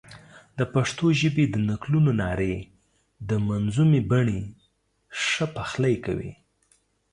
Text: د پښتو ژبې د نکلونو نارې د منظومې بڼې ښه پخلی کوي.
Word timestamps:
د 0.57 0.59
پښتو 0.73 1.05
ژبې 1.19 1.45
د 1.49 1.55
نکلونو 1.69 2.11
نارې 2.21 2.55
د 3.29 3.31
منظومې 3.47 4.01
بڼې 4.11 4.39
ښه 5.23 5.45
پخلی 5.55 5.95
کوي. 6.05 6.31